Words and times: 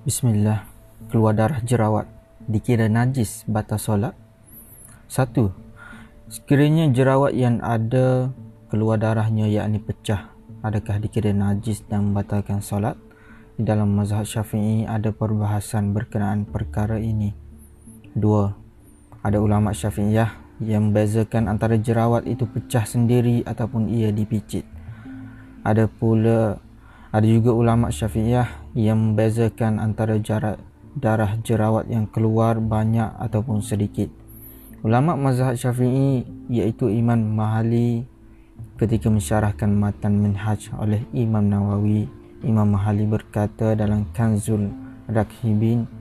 Bismillah. 0.00 0.64
Keluar 1.12 1.36
darah 1.36 1.60
jerawat 1.60 2.08
dikira 2.48 2.88
najis 2.88 3.44
batal 3.44 3.76
solat? 3.76 4.16
Satu. 5.12 5.52
Sekiranya 6.24 6.88
jerawat 6.88 7.36
yang 7.36 7.60
ada 7.60 8.32
keluar 8.72 8.96
darahnya 8.96 9.44
yakni 9.44 9.76
pecah, 9.76 10.32
adakah 10.64 11.04
dikira 11.04 11.36
najis 11.36 11.84
dan 11.84 12.08
membatalkan 12.08 12.64
solat? 12.64 12.96
Di 13.60 13.68
dalam 13.68 13.92
mazhab 13.92 14.24
syafi'i 14.24 14.88
ada 14.88 15.12
perbahasan 15.12 15.92
berkenaan 15.92 16.48
perkara 16.48 16.96
ini. 16.96 17.36
Dua. 18.16 18.56
Ada 19.20 19.36
ulama 19.36 19.76
syafi'iyah 19.76 20.64
yang 20.64 20.96
membezakan 20.96 21.44
antara 21.44 21.76
jerawat 21.76 22.24
itu 22.24 22.48
pecah 22.48 22.88
sendiri 22.88 23.44
ataupun 23.44 23.92
ia 23.92 24.08
dipicit. 24.08 24.64
Ada 25.60 25.92
pula 25.92 26.56
ada 27.10 27.26
juga 27.26 27.50
ulama 27.50 27.90
syafi'iyah 27.90 28.74
yang 28.78 28.98
membezakan 28.98 29.82
antara 29.82 30.18
jarak 30.22 30.62
darah 30.94 31.38
jerawat 31.42 31.86
yang 31.90 32.06
keluar 32.10 32.58
banyak 32.58 33.10
ataupun 33.18 33.62
sedikit. 33.62 34.10
Ulama 34.80 35.18
mazhab 35.18 35.58
syafi'i 35.58 36.24
iaitu 36.48 36.88
Imam 36.88 37.20
Mahali 37.34 38.06
ketika 38.78 39.12
mensyarahkan 39.12 39.70
matan 39.70 40.22
minhaj 40.22 40.72
oleh 40.78 41.04
Imam 41.12 41.44
Nawawi, 41.44 42.08
Imam 42.46 42.78
Mahali 42.78 43.04
berkata 43.04 43.76
dalam 43.76 44.08
Kanzul 44.16 44.72
Rakhibin 45.04 46.00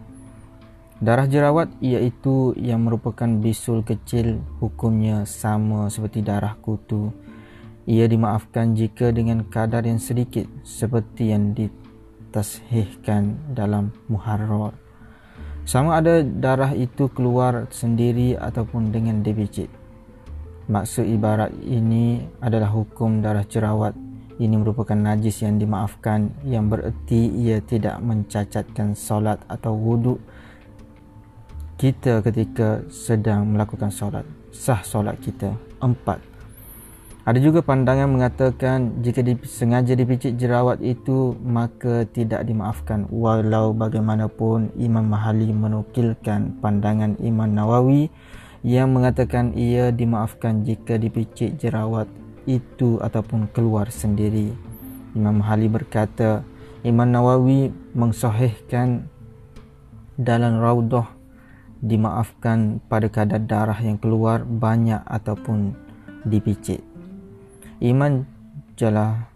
Darah 0.99 1.31
jerawat 1.31 1.71
iaitu 1.79 2.51
yang 2.59 2.83
merupakan 2.83 3.27
bisul 3.39 3.87
kecil 3.87 4.43
hukumnya 4.59 5.23
sama 5.23 5.87
seperti 5.87 6.19
darah 6.19 6.59
kutu 6.59 7.15
ia 7.89 8.05
dimaafkan 8.05 8.77
jika 8.77 9.09
dengan 9.09 9.41
kadar 9.49 9.81
yang 9.81 9.97
sedikit 9.97 10.45
seperti 10.61 11.33
yang 11.33 11.57
ditashihkan 11.57 13.33
dalam 13.57 13.89
muharrar. 14.05 14.77
Sama 15.65 15.97
ada 15.97 16.21
darah 16.21 16.77
itu 16.77 17.09
keluar 17.09 17.65
sendiri 17.73 18.37
ataupun 18.37 18.93
dengan 18.93 19.25
debicit. 19.25 19.73
Maksud 20.69 21.01
ibarat 21.09 21.49
ini 21.65 22.21
adalah 22.37 22.69
hukum 22.69 23.25
darah 23.25 23.45
jerawat. 23.45 23.97
Ini 24.37 24.53
merupakan 24.53 24.95
najis 24.95 25.41
yang 25.41 25.57
dimaafkan 25.57 26.29
yang 26.45 26.69
bererti 26.69 27.25
ia 27.41 27.57
tidak 27.59 27.97
mencacatkan 28.05 28.93
solat 28.93 29.41
atau 29.49 29.73
wuduk 29.73 30.21
kita 31.81 32.21
ketika 32.21 32.85
sedang 32.93 33.49
melakukan 33.49 33.89
solat. 33.89 34.23
Sah 34.53 34.85
solat 34.85 35.17
kita. 35.17 35.57
Empat. 35.81 36.28
Ada 37.27 37.35
juga 37.43 37.59
pandangan 37.59 38.07
mengatakan 38.07 39.03
jika 39.03 39.19
sengaja 39.43 39.91
dipicit 39.91 40.39
jerawat 40.39 40.79
itu 40.79 41.35
maka 41.43 42.07
tidak 42.07 42.47
dimaafkan 42.47 43.11
walau 43.11 43.75
bagaimanapun 43.75 44.71
Imam 44.79 45.03
Mahali 45.03 45.51
menukilkan 45.51 46.63
pandangan 46.63 47.19
Imam 47.19 47.51
Nawawi 47.51 48.07
yang 48.63 48.95
mengatakan 48.95 49.51
ia 49.51 49.91
dimaafkan 49.91 50.63
jika 50.63 50.95
dipicit 50.95 51.59
jerawat 51.59 52.07
itu 52.47 53.03
ataupun 53.03 53.51
keluar 53.51 53.91
sendiri. 53.91 54.55
Imam 55.11 55.43
Mahali 55.43 55.67
berkata 55.67 56.47
Imam 56.87 57.11
Nawawi 57.11 57.75
mengsahihkan 57.91 59.11
dalam 60.15 60.63
raudah 60.63 61.19
dimaafkan 61.83 62.79
pada 62.87 63.11
kadar 63.11 63.43
darah 63.43 63.79
yang 63.79 63.99
keluar 63.99 64.47
banyak 64.47 65.03
ataupun 65.03 65.75
dipicit. 66.23 66.88
Iman 67.79 68.27
Jala 68.75 69.31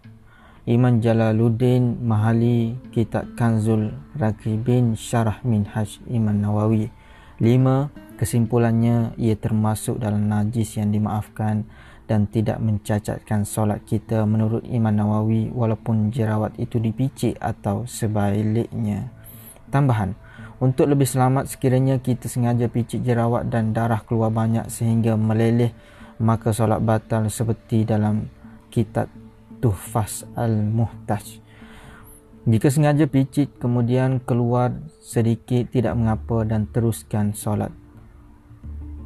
Iman 0.68 1.00
Jalaluddin 1.00 1.96
Mahali 2.04 2.76
Kitab 2.92 3.32
Kanzul 3.40 3.96
Rakibin 4.20 5.00
Syarah 5.00 5.40
Minhaj 5.48 6.04
Iman 6.12 6.44
Nawawi 6.44 6.92
5. 7.40 8.20
Kesimpulannya 8.20 9.16
ia 9.16 9.32
termasuk 9.40 9.96
dalam 9.96 10.28
najis 10.28 10.76
yang 10.76 10.92
dimaafkan 10.92 11.64
dan 12.04 12.28
tidak 12.28 12.60
mencacatkan 12.60 13.48
solat 13.48 13.80
kita 13.88 14.28
menurut 14.28 14.60
Iman 14.68 14.92
Nawawi 14.92 15.48
walaupun 15.48 16.12
jerawat 16.12 16.52
itu 16.60 16.76
dipicik 16.76 17.40
atau 17.40 17.88
sebaliknya. 17.88 19.08
Tambahan, 19.72 20.12
untuk 20.60 20.92
lebih 20.92 21.08
selamat 21.08 21.48
sekiranya 21.48 21.96
kita 21.96 22.28
sengaja 22.28 22.68
picit 22.68 23.00
jerawat 23.00 23.48
dan 23.48 23.72
darah 23.72 24.04
keluar 24.04 24.28
banyak 24.28 24.68
sehingga 24.68 25.16
meleleh 25.16 25.72
maka 26.18 26.54
solat 26.54 26.82
batal 26.82 27.26
seperti 27.26 27.86
dalam 27.86 28.28
kitab 28.70 29.10
Tuhfas 29.58 30.28
Al-Muhtaj. 30.36 31.40
Jika 32.44 32.68
sengaja 32.68 33.08
picit 33.08 33.56
kemudian 33.56 34.20
keluar 34.20 34.76
sedikit 35.00 35.72
tidak 35.72 35.96
mengapa 35.96 36.44
dan 36.44 36.68
teruskan 36.68 37.32
solat. 37.32 37.72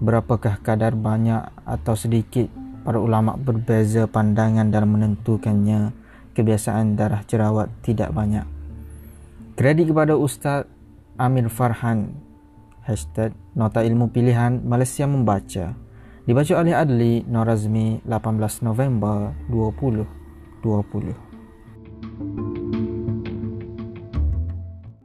Berapakah 0.02 0.58
kadar 0.58 0.98
banyak 0.98 1.46
atau 1.62 1.94
sedikit 1.94 2.50
para 2.82 2.98
ulama 2.98 3.38
berbeza 3.38 4.10
pandangan 4.10 4.66
dalam 4.74 4.98
menentukannya 4.98 5.94
kebiasaan 6.34 6.98
darah 6.98 7.22
jerawat 7.26 7.70
tidak 7.86 8.10
banyak. 8.10 8.46
Kredit 9.58 9.90
kepada 9.90 10.14
Ustaz 10.14 10.66
Amir 11.18 11.50
Farhan 11.50 12.14
Hashtag 12.86 13.34
Nota 13.58 13.82
Ilmu 13.82 14.10
Pilihan 14.14 14.62
Malaysia 14.62 15.06
Membaca 15.06 15.74
Dibaca 16.28 16.60
oleh 16.60 16.76
Adli 16.76 17.24
Norazmi 17.24 18.04
18 18.04 18.60
November 18.60 19.32
2020 19.48 21.27